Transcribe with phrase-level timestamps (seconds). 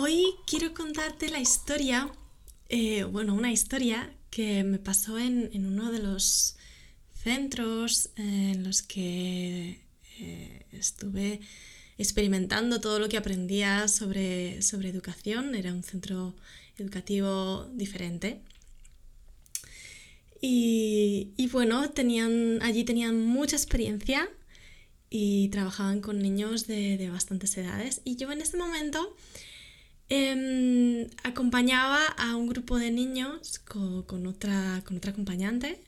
[0.00, 2.08] Hoy quiero contarte la historia,
[2.68, 6.56] eh, bueno, una historia que me pasó en, uno de los
[7.20, 9.80] centros en los que
[10.20, 11.40] eh, estuve
[11.98, 15.56] experimentando todo lo que aprendía sobre, sobre educación.
[15.56, 16.36] Era un centro
[16.76, 18.40] educativo diferente.
[20.40, 24.30] Y, bueno, tenían, allí tenían mucha experiencia
[25.10, 28.00] y trabajaban con niños de, bastantes edades.
[28.04, 29.16] Y yo en este momento
[30.08, 35.80] em, acompañaba a un grupo de niños con, otra, con otra acompañante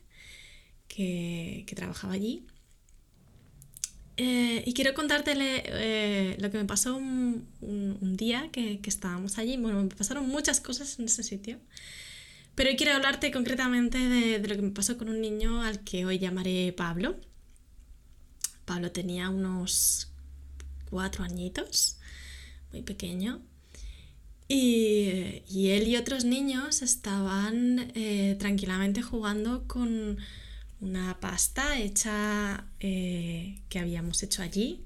[0.88, 2.46] que, trabajaba allí.
[4.16, 7.46] Eh, y quiero contarte eh, lo que me pasó un,
[8.16, 9.56] día que, estábamos allí.
[9.56, 11.58] Bueno, me pasaron muchas cosas en ese sitio.
[12.54, 16.04] Pero hoy quiero hablarte concretamente de, lo que me pasó con un niño al que
[16.04, 17.16] hoy llamaré Pablo.
[18.66, 20.12] Pablo tenía unos
[20.90, 21.98] cuatro añitos,
[22.72, 23.40] muy pequeño.
[24.52, 30.18] Y, él y otros niños estaban eh, tranquilamente jugando con
[30.80, 34.84] una pasta hecha eh, que habíamos hecho allí,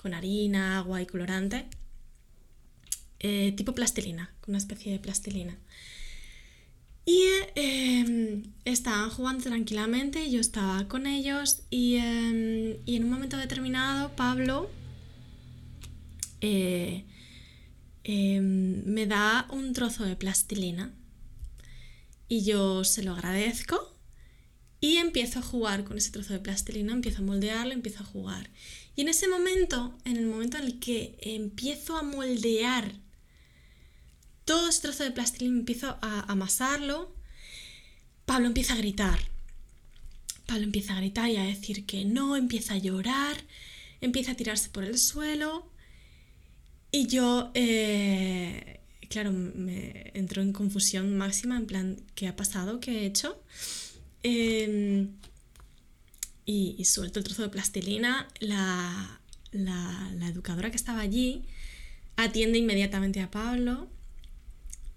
[0.00, 1.66] con harina, agua y colorante,
[3.18, 5.58] eh, tipo plastilina, una especie de plastilina.
[7.04, 7.24] Y
[7.56, 14.70] em, estaban jugando tranquilamente, yo estaba con ellos em, y, en un momento determinado Pablo
[18.08, 20.94] em, me da un trozo de plastilina
[22.28, 23.92] y yo se lo agradezco
[24.80, 28.50] y empiezo a jugar con ese trozo de plastilina, empiezo a moldearlo, empiezo a jugar.
[28.94, 32.92] Y en ese momento, en el momento en el que empiezo a moldear
[34.44, 37.14] todo ese trozo de plastilina, empiezo a amasarlo,
[38.26, 39.18] Pablo empieza a gritar.
[40.46, 43.36] Pablo empieza a gritar y a decir que no, empieza a llorar,
[44.00, 45.70] empieza a tirarse por el suelo.
[46.96, 48.80] Y yo, eh,
[49.10, 52.80] claro, me entró en confusión máxima, en plan, ¿qué ha pasado?
[52.80, 53.38] ¿Qué he hecho?
[54.22, 55.10] Em,
[56.46, 58.26] y, suelto el trozo de plastilina.
[58.40, 59.20] La,
[59.52, 61.44] la educadora que estaba allí
[62.16, 63.88] atiende inmediatamente a Pablo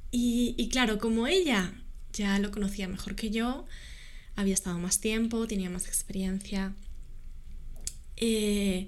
[0.10, 1.74] y, claro, como ella
[2.14, 3.66] ya lo conocía mejor que yo,
[4.38, 6.74] había estado más tiempo, tenía más experiencia,
[8.16, 8.88] eh,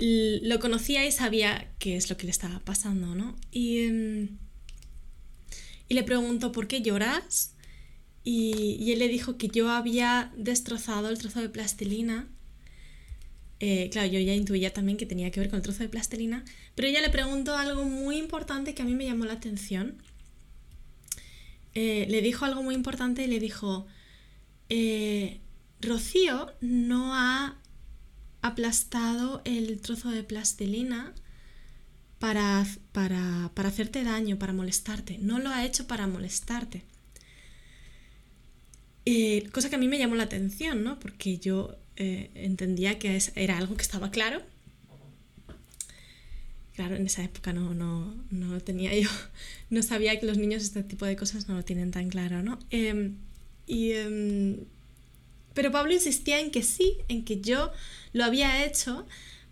[0.00, 3.36] lo conocía y sabía qué es lo que le estaba pasando, ¿no?
[3.52, 4.38] Y, em,
[5.88, 7.54] y le preguntó, ¿por qué lloras?
[8.24, 12.28] Y, él le dijo que yo había destrozado el trozo de plastilina
[13.62, 16.44] eh, claro, yo ya intuía también que tenía que ver con el trozo de plastilina,
[16.74, 20.02] pero ella le preguntó algo muy importante que a mí me llamó la atención.
[21.74, 23.86] Eh, le dijo algo muy importante y le dijo,
[24.70, 25.40] eh,
[25.80, 27.59] Rocío no ha
[28.42, 31.14] aplastado el trozo de plastilina
[32.18, 35.18] para, para, para hacerte daño, para molestarte.
[35.18, 36.82] No lo ha hecho para molestarte.
[39.52, 40.98] cosa que a mí me llamó la atención, ¿no?
[41.00, 44.42] Porque yo eh, entendía que era algo que estaba claro.
[46.74, 49.10] Claro, en esa época no, no, no tenía yo,
[49.70, 52.58] no sabía que los niños este tipo de cosas no lo tienen tan claro, ¿no?
[52.70, 53.16] Em,
[53.66, 54.64] y, em,
[55.54, 57.72] pero Pablo insistía en que sí, en que yo
[58.12, 59.06] lo había hecho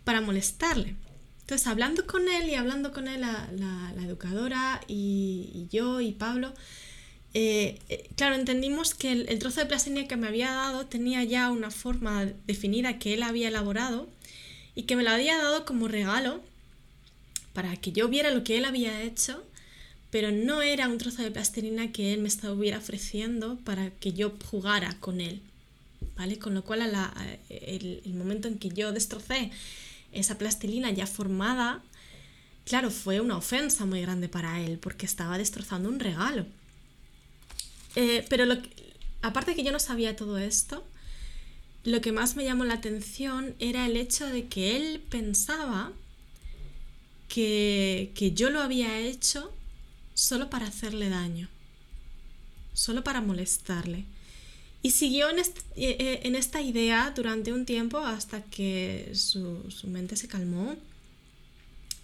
[0.05, 0.97] para molestarle.
[1.41, 6.53] Entonces, hablando con él y hablando con él la, la, educadora y, yo y Pablo,
[7.33, 11.51] eh, eh, claro, entendimos que el, trozo de plastilina que me había dado tenía ya
[11.51, 14.09] una forma definida que él había elaborado
[14.75, 16.43] y que me lo había dado como regalo
[17.55, 19.43] para que yo viera lo que él había hecho,
[20.11, 24.35] pero no era un trozo de plastilina que él me estuviera ofreciendo para que yo
[24.51, 25.41] jugara con él.
[26.41, 26.83] Con lo cual,
[27.49, 29.51] el, momento en que yo destrocé
[30.13, 31.83] esa plastilina ya formada,
[32.65, 36.47] claro, fue una ofensa muy grande para él, porque estaba destrozando un regalo.
[37.95, 38.57] Eh, pero lo
[39.23, 40.85] aparte de que yo no sabía todo esto,
[41.85, 45.93] lo que más me llamó la atención era el hecho de que él pensaba
[47.29, 49.53] que, yo lo había hecho
[50.15, 51.49] solo para hacerle daño,
[52.75, 54.05] solo para molestarle.
[54.83, 55.45] Y siguió en, eh,
[55.77, 60.77] eh, esta idea durante un tiempo hasta que su, mente se calmó.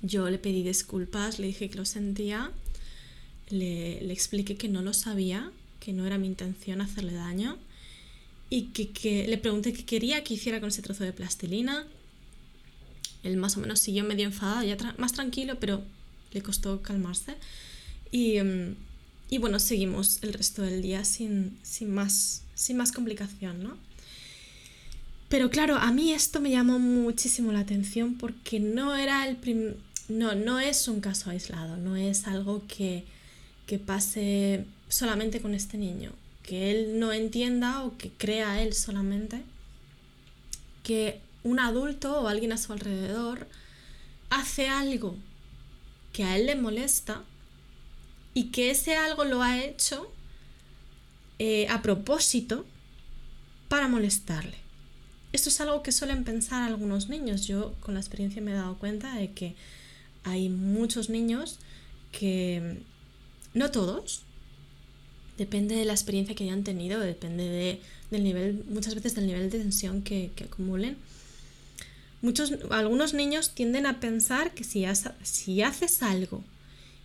[0.02, 2.50] Yo le pedí disculpas, le dije que lo sentía,
[3.48, 5.50] le, le expliqué que no lo sabía
[5.84, 7.58] que no era mi intención hacerle daño
[8.48, 11.86] y que, le pregunté qué quería que hiciera con ese trozo de plastilina.
[13.22, 15.82] Él más o menos siguió medio enfadado, ya más tranquilo, pero
[16.32, 17.34] le costó calmarse.
[18.10, 18.76] Y, em,
[19.30, 23.76] y, bueno, seguimos el resto del día sin, sin, más, sin más complicación, ¿no?
[25.28, 29.36] Pero claro, a mí esto me llamó muchísimo la atención porque no era el
[30.08, 33.04] no, no es un caso aislado, no es algo que,
[33.66, 36.12] que pase solamente con este niño,
[36.42, 39.42] que él no entienda o que crea él solamente
[40.84, 43.48] que un adulto o alguien a su alrededor
[44.30, 45.16] hace algo
[46.12, 47.22] que a él le molesta
[48.34, 50.12] y que ese algo lo ha hecho
[51.38, 52.66] eh, a propósito
[53.68, 54.56] para molestarle.
[55.32, 57.46] Esto es algo que suelen pensar algunos niños.
[57.46, 59.54] Yo con la experiencia me he dado cuenta de que
[60.24, 61.58] hay muchos niños
[62.12, 62.78] que,
[63.52, 64.22] no todos,
[65.38, 69.50] depende de la experiencia que hayan tenido, depende de, del nivel, muchas veces del nivel
[69.50, 70.96] de tensión que, que acumulen.
[72.22, 74.84] Muchos, algunos niños tienden a pensar que si,
[75.22, 76.42] si haces algo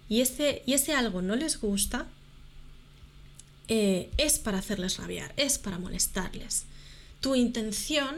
[0.10, 2.08] y ese, y ese algo no les gusta,
[3.68, 6.66] eh, es para hacerles rabiar, es para molestarles.
[7.22, 8.16] Tu intención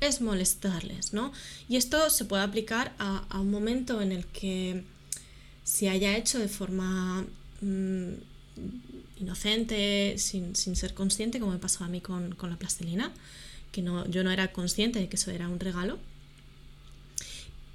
[0.00, 1.32] es molestarles, ¿no?
[1.68, 4.84] Y esto se puede aplicar a, un momento en el que
[5.64, 7.26] se haya hecho de forma
[7.60, 8.12] mm,
[9.20, 13.12] inocente, sin, ser consciente, como me pasó a mí con, la plastilina,
[13.72, 15.98] que no, yo no era consciente de que eso era un regalo.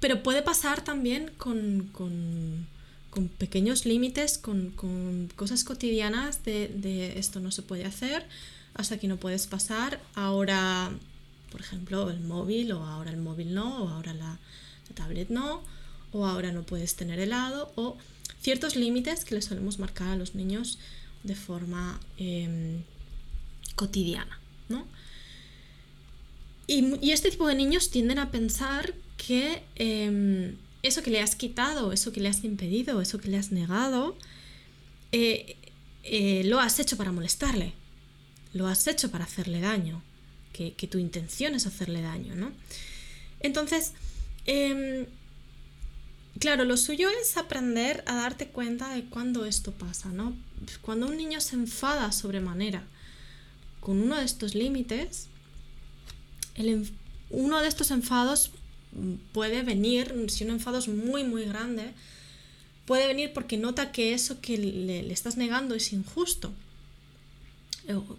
[0.00, 2.61] Pero puede pasar también con con
[3.38, 4.72] pequeños límites, con,
[5.36, 8.26] cosas cotidianas de, esto no se puede hacer,
[8.74, 10.90] hasta aquí no puedes pasar, ahora,
[11.50, 14.38] por ejemplo, el móvil, o ahora el móvil no, o ahora la,
[14.94, 15.62] tablet no,
[16.12, 17.96] o ahora no puedes tener helado, o
[18.40, 20.78] ciertos límites que le solemos marcar a los niños
[21.22, 22.82] de forma em,
[23.74, 24.38] cotidiana,
[24.68, 24.86] ¿no?
[26.66, 31.92] Y, este tipo de niños tienden a pensar que em, eso que le has quitado,
[31.92, 34.16] eso que le has impedido, eso que le has negado,
[35.12, 35.56] eh,
[36.02, 37.72] eh, lo has hecho para molestarle,
[38.52, 40.02] lo has hecho para hacerle daño,
[40.52, 42.52] que, tu intención es hacerle daño, ¿no?
[43.40, 43.92] Entonces,
[44.46, 45.06] em,
[46.38, 50.34] claro, lo suyo es aprender a darte cuenta de cuándo esto pasa, ¿no?
[50.82, 52.84] Cuando un niño se enfada sobremanera
[53.80, 55.28] con uno de estos límites,
[57.30, 58.50] uno de estos enfados
[59.32, 61.92] puede venir, si un enfado es muy, muy grande,
[62.86, 66.52] puede venir porque nota que eso que le, estás negando es injusto.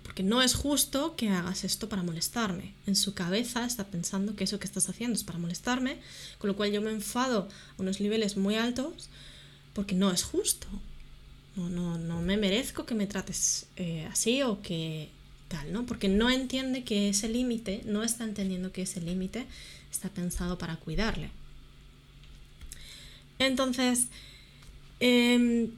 [0.03, 2.73] Porque no es justo que hagas esto para molestarme.
[2.85, 5.99] En su cabeza está pensando que eso que estás haciendo es para molestarme,
[6.37, 7.47] con lo cual yo me enfado
[7.77, 9.09] a unos niveles muy altos
[9.73, 10.67] porque no es justo.
[11.55, 15.09] No, no, no me merezco que me trates eh, así o que
[15.47, 15.85] tal, ¿no?
[15.85, 19.45] Porque no entiende que ese límite, no está entendiendo que ese límite
[19.93, 21.29] está pensado para cuidarle.
[23.39, 24.07] Entonces,
[24.99, 25.69] em,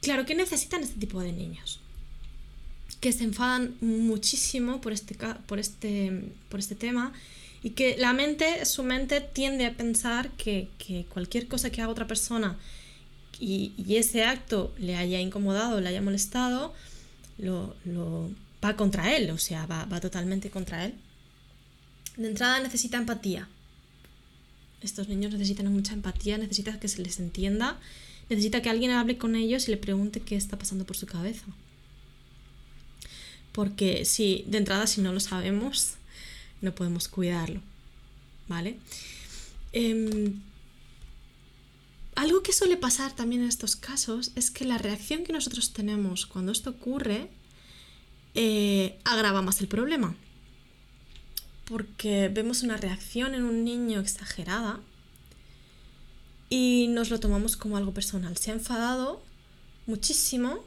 [0.00, 1.80] claro, ¿qué necesitan este tipo de niños?
[3.00, 5.16] Que se enfadan muchísimo por este,
[5.46, 7.12] por este, por este tema
[7.62, 10.68] y que la mente, su mente tiende a pensar que,
[11.12, 12.56] cualquier cosa que haga otra persona
[13.38, 16.74] y, ese acto le haya incomodado, le haya molestado,
[17.38, 17.74] lo,
[18.64, 20.94] va contra él, o sea, va, va totalmente contra él.
[22.20, 23.48] De entrada necesita empatía.
[24.82, 27.80] Estos niños necesitan mucha empatía, necesitan que se les entienda,
[28.28, 31.46] necesita que alguien hable con ellos y le pregunte qué está pasando por su cabeza.
[33.52, 35.94] Porque si de entrada si no lo sabemos,
[36.60, 37.62] no podemos cuidarlo.
[38.48, 38.76] ¿Vale?
[39.72, 40.42] Em,
[42.16, 46.26] algo que suele pasar también en estos casos es que la reacción que nosotros tenemos
[46.26, 47.30] cuando esto ocurre
[48.34, 50.14] eh, agrava más el problema
[51.70, 54.80] porque vemos una reacción en un niño exagerada
[56.48, 58.36] y nos lo tomamos como algo personal.
[58.36, 59.22] Se ha enfadado
[59.86, 60.64] muchísimo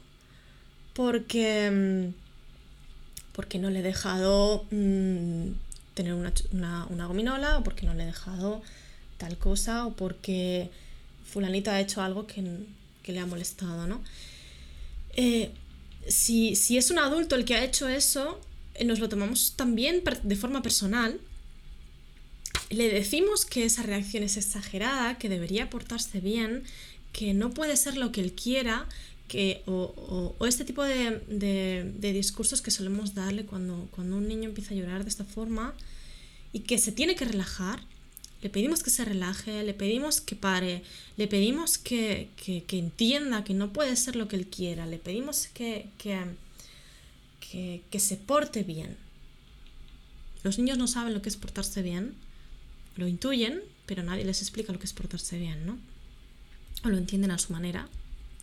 [0.94, 5.48] porque, mm, porque no le he dejado mm,
[5.92, 8.62] tener una, gominola o porque no le he dejado
[9.18, 10.70] tal cosa o porque
[11.26, 12.42] fulanito ha hecho algo que,
[13.06, 14.02] le ha molestado, ¿no?
[15.16, 15.50] Eh,
[16.08, 18.40] si, si es un adulto el que ha hecho eso,
[18.82, 21.20] nos lo tomamos también de forma personal,
[22.70, 26.64] le decimos que esa reacción es exagerada, que debería portarse bien,
[27.12, 28.88] que no puede ser lo que él quiera,
[29.28, 34.76] que, o, este tipo de, discursos que solemos darle cuando, cuando un niño empieza a
[34.76, 35.74] llorar de esta forma
[36.52, 37.80] y que se tiene que relajar.
[38.42, 40.82] Le pedimos que se relaje, le pedimos que pare,
[41.16, 42.28] le pedimos que,
[42.68, 46.26] entienda que no puede ser lo que él quiera, le pedimos que, que,
[47.98, 48.96] se porte bien.
[50.42, 52.14] Los niños no saben lo que es portarse bien,
[52.96, 55.78] lo intuyen, pero nadie les explica lo que es portarse bien, ¿no?
[56.84, 57.88] O lo entienden a su manera.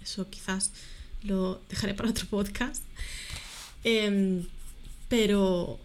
[0.02, 0.72] Eso quizás
[1.24, 2.84] lo dejaré para otro podcast.
[3.84, 4.46] Em,
[5.10, 5.80] pero,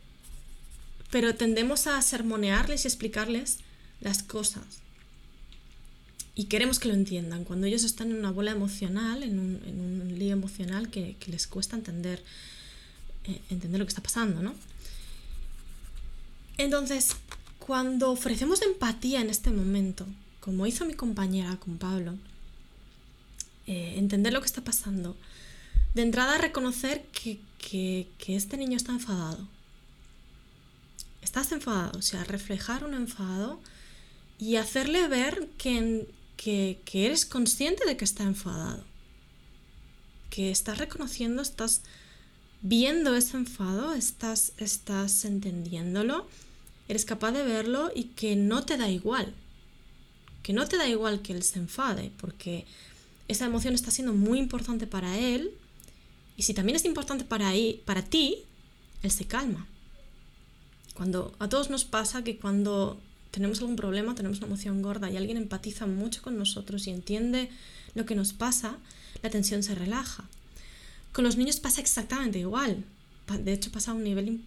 [1.10, 3.58] pero tendemos a sermonearles y explicarles
[4.00, 4.64] las cosas.
[6.38, 9.80] y queremos que lo entiendan, cuando ellos están en una bola emocional, en un, en
[9.80, 12.22] un lío emocional que, que, les cuesta entender,
[13.50, 14.54] entender lo que está pasando, ¿no?
[16.58, 17.16] Entonces,
[17.58, 20.06] cuando ofrecemos empatía en este momento,
[20.40, 22.14] como hizo mi compañera con Pablo,
[23.66, 25.16] eh, entender lo que está pasando,
[25.94, 29.48] de entrada reconocer que, que, que este niño está enfadado.
[31.22, 33.60] Estás enfadado, o sea, reflejar un enfado
[34.38, 36.06] y hacerle ver que,
[36.36, 38.84] que, que, eres consciente de que está enfadado.
[40.30, 41.82] Que estás reconociendo, estás
[42.62, 46.26] viendo ese enfado, estás, estás entendiéndolo,
[46.88, 49.34] eres capaz de verlo y que no te da igual.
[50.42, 52.64] Que no te da igual que él se enfade, porque
[53.28, 55.50] esa emoción está siendo muy importante para él.
[56.36, 57.52] Y si también es importante para,
[57.84, 58.38] para ti,
[59.02, 59.66] él se calma.
[60.94, 62.98] Cuando a todos nos pasa que cuando
[63.30, 67.50] tenemos algún problema, tenemos una emoción gorda y alguien empatiza mucho con nosotros y entiende
[67.94, 68.78] lo que nos pasa,
[69.22, 70.24] la tensión se relaja.
[71.16, 72.84] Con los niños pasa exactamente igual.
[73.42, 74.38] De hecho, pasa a un nivel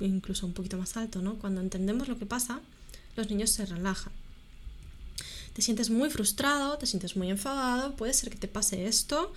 [0.00, 1.36] incluso un poquito más alto, ¿no?
[1.36, 2.60] Cuando entendemos lo que pasa,
[3.14, 4.12] los niños se relajan.
[5.52, 9.32] Te sientes muy frustrado, te sientes muy enfadado, puede ser que te pase esto.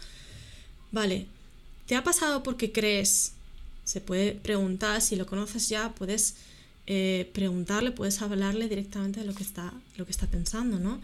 [0.91, 1.27] Vale,
[1.85, 3.33] ¿te ha pasado porque crees?
[3.83, 6.37] Se puede preguntar, si lo conoces ya, puedes
[6.87, 10.99] eh, preguntarle, puedes hablarle directamente de lo que está, lo que está pensando, ¿no?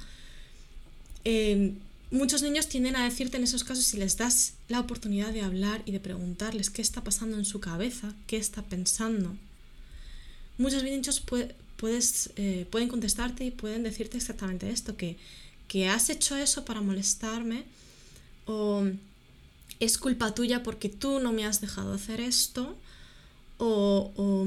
[1.25, 1.73] Eh,
[2.15, 5.83] muchos niños tienden a decirte en esos casos si les das la oportunidad de hablar
[5.85, 9.35] y de preguntarles qué está pasando en su cabeza, qué está pensando.
[10.57, 11.21] Muchos niños
[11.77, 15.17] puedes, eh, pueden contestarte y pueden decirte exactamente esto, que,
[15.67, 17.65] que has hecho eso para molestarme
[18.45, 18.85] o
[19.79, 22.77] es culpa tuya porque tú no me has dejado hacer esto
[23.57, 24.45] o, o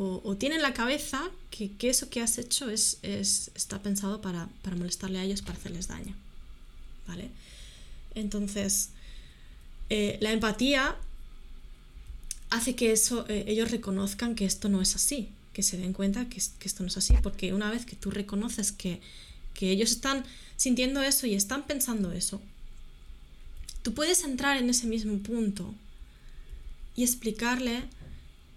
[0.00, 5.24] o, tienen la cabeza que, eso que has hecho es, está pensado para, molestarle a
[5.24, 6.14] ellos, para hacerles daño.
[7.08, 7.30] ¿Vale?
[8.14, 8.90] Entonces,
[9.90, 10.94] eh, la empatía
[12.50, 16.28] hace que eso, eh, ellos reconozcan que esto no es así, que se den cuenta
[16.28, 19.00] que, esto no es así, porque una vez que tú reconoces que
[19.60, 20.24] ellos están
[20.56, 22.40] sintiendo eso y están pensando eso,
[23.82, 25.74] tú puedes entrar en ese mismo punto
[26.94, 27.82] y explicarle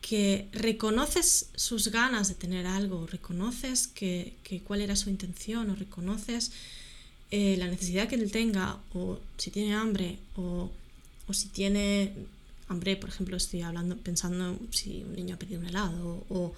[0.02, 4.34] que reconoces sus ganas de tener algo, reconoces que,
[4.66, 6.52] cuál era su intención, o reconoces
[7.30, 10.72] eh, la necesidad que él tenga, o si tiene hambre, o,
[11.32, 12.14] si tiene
[12.68, 16.54] hambre, por ejemplo, estoy hablando, pensando si un niño ha pedido un helado, o,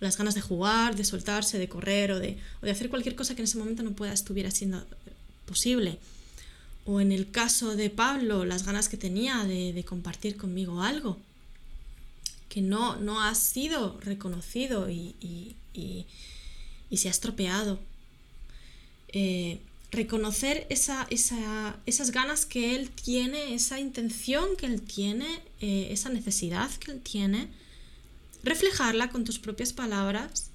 [0.00, 3.44] las ganas de jugar, de soltarse, de correr, o de, hacer cualquier cosa que en
[3.44, 4.82] ese momento no pueda estuviera siendo
[5.46, 5.98] posible.
[6.86, 11.18] O en el caso de Pablo, las ganas que tenía de compartir conmigo algo
[12.50, 15.56] que no, no ha sido reconocido y,
[16.92, 17.78] se ha estropeado.
[19.12, 19.60] Eh,
[19.92, 26.70] reconocer esa, esas ganas que él tiene, esa intención que él tiene, eh, esa necesidad
[26.72, 27.48] que él tiene,
[28.42, 30.50] reflejarla con tus propias palabras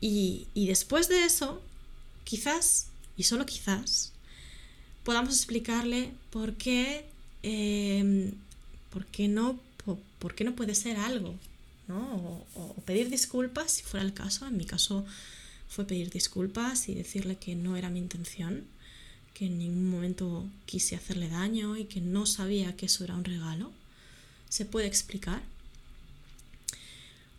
[0.00, 1.62] y, después de eso,
[2.24, 4.12] quizás, y solo quizás,
[5.02, 7.06] podamos explicarle por qué,
[7.42, 8.32] eh,
[8.90, 9.58] por qué no
[10.24, 11.34] ¿por qué no puede ser algo?
[11.90, 14.46] O, pedir disculpas si fuera el caso.
[14.46, 15.04] En mi caso
[15.68, 18.64] fue pedir disculpas y decirle que no era mi intención,
[19.34, 23.24] que en ningún momento quise hacerle daño y que no sabía que eso era un
[23.24, 23.70] regalo.
[24.48, 25.42] Se puede explicar.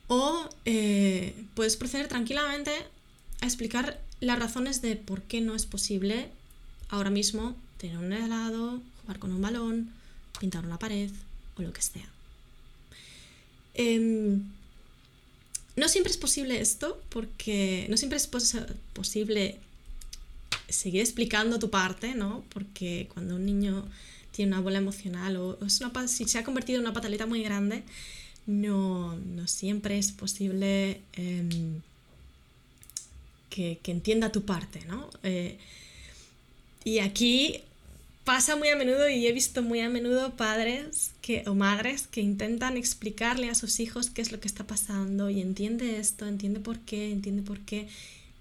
[0.08, 2.72] O eh, puedes proceder tranquilamente
[3.42, 6.30] a explicar las razones de por qué no es posible
[6.90, 9.90] ahora mismo tener un helado, jugar con un balón,
[10.40, 11.10] pintar una pared
[11.58, 12.15] o lo que sea.
[13.76, 14.42] Em,
[15.76, 18.28] no siempre es posible esto, porque no siempre es
[18.94, 19.58] posible
[20.70, 22.44] seguir explicando tu parte, ¿no?
[22.50, 23.86] Porque cuando un niño
[24.32, 25.58] tiene una bola emocional o
[26.08, 27.84] si se ha convertido en una pataleta muy grande,
[28.48, 31.82] no, siempre es posible em,
[33.50, 35.10] que, entienda tu parte, ¿no?
[35.24, 35.58] Eh,
[36.84, 37.62] y aquí
[38.26, 42.22] pasa muy a menudo y he visto muy a menudo padres que, o madres que
[42.22, 46.60] intentan explicarle a sus hijos qué es lo que está pasando y entiende esto, entiende
[46.60, 47.88] por qué, entiende por qué.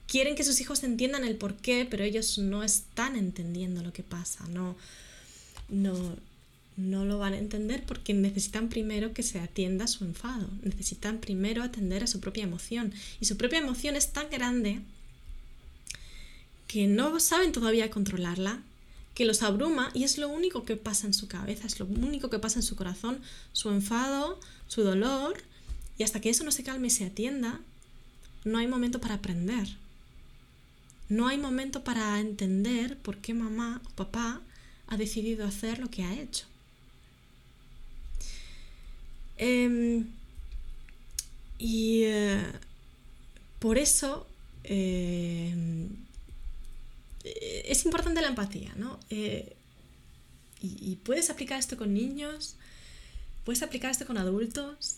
[0.09, 4.03] Quieren que sus hijos entiendan el por qué, pero ellos no están entendiendo lo que
[4.03, 4.75] pasa, no,
[5.69, 6.17] no,
[6.79, 11.63] no lo van a entender porque necesitan primero que se atienda su enfado, necesitan primero
[11.63, 14.81] atender a su propia emoción y su propia emoción es tan grande
[16.69, 18.63] que no saben todavía controlarla
[19.15, 22.31] que los abruma y es lo único que pasa en su cabeza, es lo único
[22.31, 23.21] que pasa en su corazón,
[23.53, 25.37] su enfado, su dolor,
[25.99, 27.61] y hasta que eso no se calme y se atienda,
[28.45, 29.69] no hay momento para aprender.
[31.09, 34.41] No hay momento para entender por qué mamá o papá
[34.89, 36.47] ha decidido hacer lo que ha hecho.
[39.37, 40.07] Em,
[41.59, 42.43] y eh,
[43.59, 44.27] por eso
[44.65, 45.89] em,
[47.25, 49.01] es importante la empatía, ¿no?
[49.11, 49.57] Eh,
[50.61, 52.57] y, puedes aplicar esto con niños,
[53.45, 54.97] puedes aplicar esto con adultos.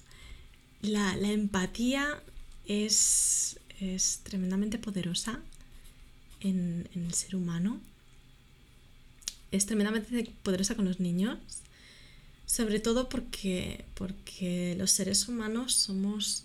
[0.81, 2.23] La, empatía
[2.67, 5.41] es, es, tremendamente poderosa
[6.41, 7.81] en, el ser humano.
[9.51, 11.39] Es tremendamente poderosa con los niños.
[12.45, 16.45] Sobre todo porque, porque los seres humanos somos,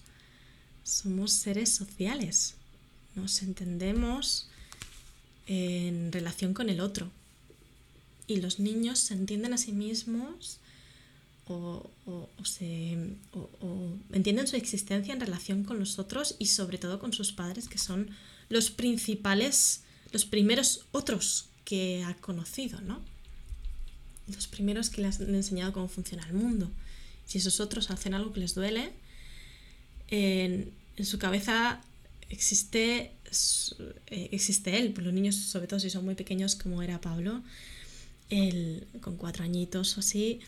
[0.84, 2.56] somos seres sociales.
[3.14, 4.51] Nos entendemos
[5.48, 7.10] en relación con el otro
[8.28, 10.60] y los niños se entienden a sí mismos
[11.48, 11.90] o,
[12.44, 12.98] se,
[14.14, 17.78] entienden su existencia en relación con los otros y sobre todo con sus padres, que
[17.78, 18.10] son
[18.50, 19.82] los principales,
[20.12, 23.02] los primeros otros que ha conocido, ¿no?
[24.34, 26.72] Los primeros que le han enseñado cómo funciona el mundo.
[27.26, 28.94] Si esos otros hacen algo que les duele,
[30.08, 30.72] en,
[31.04, 31.82] su cabeza
[32.30, 33.12] existe,
[34.08, 34.92] existe él.
[34.94, 37.42] Pues los niños, sobre todo si son muy pequeños, como era Pablo,
[38.30, 40.40] él, con cuatro añitos o así,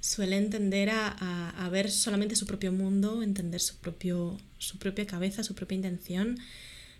[0.00, 5.54] suele entender a, ver solamente su propio mundo, entender su, propio, su propia cabeza, su
[5.54, 6.38] propia intención,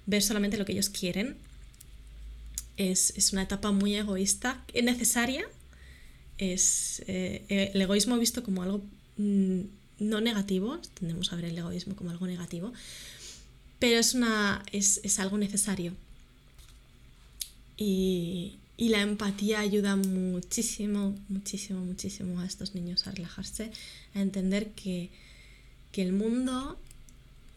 [0.06, 1.36] ver solamente lo que ellos quieren.
[2.76, 5.44] Es, una etapa muy egoísta, necesaria.
[6.38, 8.82] Es eh, eh, el egoísmo visto como algo
[9.18, 9.60] mm,
[9.98, 12.72] no negativo, tendemos a ver el egoísmo como algo negativo,
[13.80, 15.94] pero es, una, es, es algo necesario.
[17.76, 23.70] Y, y la empatía ayuda muchísimo, muchísimo, muchísimo a estos niños a relajarse,
[24.14, 25.10] a entender que,
[25.92, 26.78] el mundo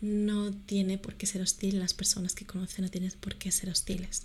[0.01, 3.70] no tiene por qué ser hostil, las personas que conocen no tienen por qué ser
[3.70, 4.24] hostiles.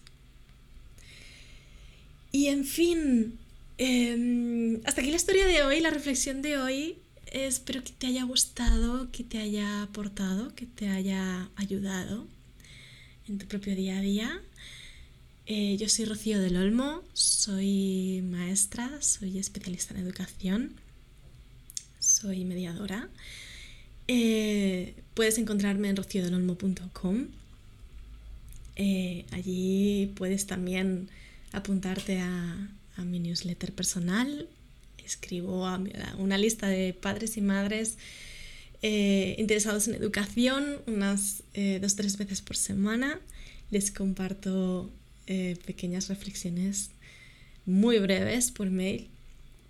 [2.33, 3.39] Y en fin,
[3.77, 6.97] em, hasta aquí la historia de hoy, la reflexión de hoy.
[7.33, 12.27] Espero que te haya gustado, que te haya aportado, que te haya ayudado
[13.29, 14.43] en tu propio día a día.
[15.47, 20.73] Eh, yo soy Rocío del Olmo, soy maestra, soy especialista en educación,
[21.99, 23.09] soy mediadora.
[24.09, 27.27] Eh, puedes encontrarme en rociodelolmo.com.
[28.77, 31.09] Eh, allí puedes también
[31.53, 32.71] apuntarte a,
[33.05, 34.49] mi newsletter personal.
[35.09, 35.67] Escribo
[36.19, 37.97] una lista de padres y madres
[38.83, 41.43] interesados en educación unas
[41.81, 43.19] dos o tres veces por semana.
[43.71, 44.91] Les comparto
[45.31, 46.89] eh, pequeñas reflexiones
[47.67, 49.09] muy breves por mail.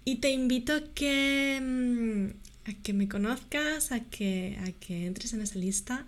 [0.04, 5.32] Y te invito a que, mm, a que me conozcas, a que, a que entres
[5.32, 6.06] en esa lista,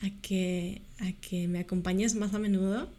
[0.00, 2.90] a que, a que me acompañes más a menudo.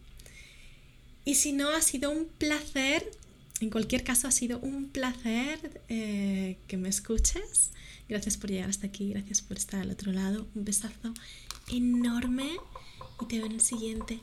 [1.26, 3.06] Y si no, ha sido un placer,
[3.63, 7.71] en cualquier caso ha sido un placer eh, que me escuches.
[8.10, 10.47] Gracias por llegar hasta aquí, gracias por estar al otro lado.
[10.54, 11.13] Un besazo
[11.71, 12.49] enorme
[13.21, 14.19] y te veo en el siguiente.